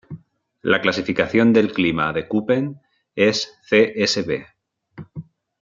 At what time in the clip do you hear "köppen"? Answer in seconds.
2.27-2.81